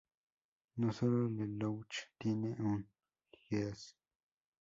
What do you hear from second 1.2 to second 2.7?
Lelouch tiene